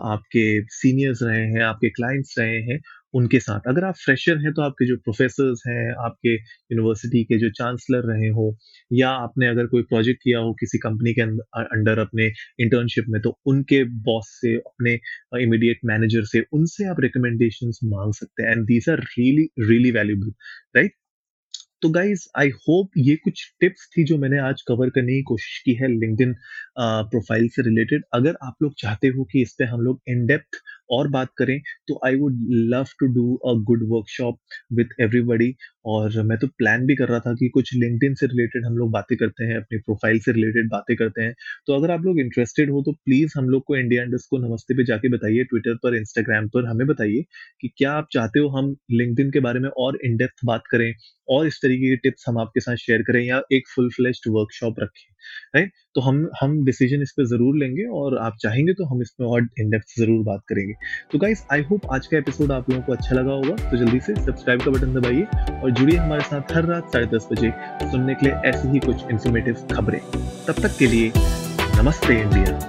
आपके 0.07 0.43
सीनियर्स 0.71 1.19
रहे 1.23 1.45
हैं, 1.45 1.61
आपके 1.63 1.89
क्लाइंट्स 1.89 2.35
रहे 2.39 2.57
हैं, 2.63 2.79
उनके 3.13 3.39
साथ। 3.39 3.67
अगर 3.67 3.83
आप 3.85 3.95
फ्रेशर 3.97 4.37
हैं 4.37 4.53
तो 4.53 4.61
आपके 4.61 4.87
जो 4.87 4.95
प्रोफेसर्स 4.97 5.61
हैं, 5.67 5.93
आपके 6.05 6.33
यूनिवर्सिटी 6.33 7.23
के 7.23 7.37
जो 7.39 7.49
चांसलर 7.59 8.05
रहे 8.07 8.29
हो, 8.29 8.45
या 8.93 9.09
आपने 9.23 9.47
अगर 9.47 9.67
कोई 9.67 9.81
प्रोजेक्ट 9.83 10.19
किया 10.23 10.39
हो 10.39 10.53
किसी 10.59 10.77
कंपनी 10.79 11.13
के 11.13 11.21
अंडर 11.21 11.99
अपने 11.99 12.27
इंटर्नशिप 12.59 13.05
में 13.09 13.21
तो 13.21 13.37
उनके 13.47 13.83
बॉस 14.03 14.29
से, 14.41 14.55
अपने 14.57 14.93
इमीडिएट 15.41 15.79
मैनेजर 15.85 16.23
से, 16.25 16.43
उनसे 16.53 16.87
आप 16.89 16.99
रिकमेंडेशन 17.01 17.71
मांग 17.89 18.13
सकते 18.13 18.43
हैं। 18.43 18.51
And 18.51 18.65
these 18.67 18.89
are 18.89 18.99
really 19.09 19.47
really 19.61 19.91
valuable 19.91 20.33
right 20.75 20.93
तो 21.83 21.89
गाइज़ 21.89 22.21
आई 22.37 22.49
होप 22.59 22.91
ये 22.97 23.15
कुछ 23.15 23.41
टिप्स 23.59 23.87
थी 23.87 24.03
जो 24.03 24.17
मैंने 24.17 24.37
आज 24.39 24.61
कवर 24.61 24.89
करने 24.89 25.13
की 25.13 25.21
कोशिश 25.21 25.57
की 25.65 25.73
है 25.73 25.87
लिंकड 25.87 26.35
प्रोफ़ाइल 26.79 27.47
से 27.49 27.61
रिलेटेड 27.61 28.03
अगर 28.13 28.37
आप 28.43 28.63
लोग 28.63 28.73
चाहते 28.77 29.07
हो 29.07 29.23
कि 29.23 29.41
इस 29.41 29.55
पे 29.59 29.65
हम 29.65 29.81
लोग 29.81 30.01
इन 30.07 30.25
डेप्थ 30.25 30.61
और 30.89 31.07
बात 31.09 31.29
करें 31.37 31.59
तो 31.87 31.99
I 32.05 32.15
would 32.15 32.37
love 32.71 32.85
to 32.99 33.07
do 33.13 33.33
a 33.47 33.53
good 33.65 33.83
workshop 33.89 34.37
with 34.73 34.99
everybody 35.01 35.53
और 35.85 36.21
मैं 36.23 36.37
तो 36.37 36.47
प्लान 36.57 36.85
भी 36.85 36.95
कर 36.95 37.07
रहा 37.09 37.19
था 37.19 37.33
कि 37.35 37.49
कुछ 37.49 37.73
लिंक्डइन 37.75 38.13
से 38.15 38.25
रिलेटेड 38.27 38.65
हम 38.65 38.77
लोग 38.77 38.91
बातें 38.91 39.17
करते 39.17 39.45
हैं, 39.45 39.55
अपनी 39.57 39.77
प्रोफ़ाइल 39.79 40.19
से 40.19 40.31
रिलेटेड 40.31 40.69
बातें 40.69 40.95
करते 40.97 41.21
हैं। 41.21 41.33
तो 41.67 41.73
अगर 41.75 41.91
आप 41.91 42.01
लोग 42.01 42.19
इंटरेस्टेड 42.19 42.71
हो 42.71 42.81
तो 42.81 42.91
प्लीज़ 43.05 43.33
हम 43.37 43.49
लोग 43.49 43.63
को 43.67 43.75
इंडिया 43.77 44.03
इंडस्ट 44.03 44.29
को 44.29 44.37
नमस्ते 44.39 44.75
पे 44.75 44.83
जाके 44.85 45.09
बताइए 45.09 45.43
ट्विटर 45.45 45.75
पर 45.83 45.95
इंस्टाग्राम 45.95 46.47
पर 46.49 46.65
हमें 46.67 46.85
बताइए 46.87 47.23
कि 47.61 47.67
क्या 47.77 47.91
आप 47.93 48.07
चाहते 48.13 48.39
हो 48.39 48.47
हम 48.49 48.75
लिंक्डइन 48.93 49.31
के 49.31 49.39
बारे 49.41 49.59
में 49.59 49.69
और 49.77 49.97
इन 50.05 50.17
डेप्थ 50.17 50.45
बात 50.45 50.63
करें 50.71 50.93
और 51.27 51.47
इस 51.47 51.59
तरीके 51.63 51.89
की 51.89 51.95
टिप्स 52.03 52.25
हम 52.27 52.37
आपके 52.39 52.59
साथ 52.59 52.75
शेयर 52.77 53.01
करें 53.03 53.23
या 53.23 53.41
एक 53.53 53.67
फुल 53.75 53.89
फ्लेश्ड 53.91 54.29
वर्कशॉप 54.29 54.79
रखें 54.79 55.11
राइट 55.55 55.71
तो 55.95 56.01
हम 56.01 56.15
हम 56.39 56.53
डिसीज़न 56.65 57.01
इस 57.01 57.11
पर 57.17 57.25
ज़रूर 57.27 57.57
लेंगे 57.57 57.83
और 57.97 58.17
आप 58.19 58.37
चाहेंगे 58.41 58.73
तो 58.73 58.85
हम 58.85 59.01
इसमें 59.01 59.27
और 59.27 59.47
इन 59.59 59.69
डेप्थ 59.69 59.93
ज़रूर 59.99 60.23
बात 60.25 60.41
करेंगे। 60.49 60.73
तो 61.11 61.19
गाइस 61.19 61.45
आई 61.53 61.61
होप 61.63 61.85
आज 61.93 62.07
का 62.07 62.17
एपिसोड 62.17 62.51
आप 62.51 62.69
लोगों 62.69 62.83
को 62.83 62.93
अच्छा 62.93 63.15
लगा 63.15 63.33
होगा। 63.33 63.69
तो 63.69 63.77
जल्दी 63.77 63.99
से 63.99 64.15
सब्सक्राइब 64.15 64.61
का 64.61 64.71
बटन 64.71 64.93
दबाइए 64.93 65.23
और 65.53 65.71
जुड़िए 65.71 65.97
हमारे 65.97 66.23
साथ 66.23 66.55
हर 66.55 66.65
रात 66.65 66.91
साढ़े 66.93 67.07
दस 67.07 67.27
बजे 67.31 67.51
सुनने 67.91 68.13
के 68.13 68.25
लिए 68.25 68.35
ऐसी 68.51 68.67
ही 68.69 68.79
कुछ 68.79 69.09
इंफॉर्मेटिव 69.11 69.67
खबरें। 69.73 69.99
तब 70.47 70.61
तक 70.61 70.77
के 70.79 70.87
लिए 70.87 71.11
नमस्ते 71.77 72.21
इंडिया। 72.21 72.59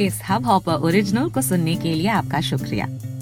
इस 0.00 0.20
हब 0.28 0.44
हॉपर 0.46 0.86
ओरिजिनल 0.86 1.28
को 1.30 1.42
सुनने 1.42 1.74
के 1.76 1.94
लिए 1.94 2.08
आपका 2.10 2.40
शुक्रिया। 2.40 2.86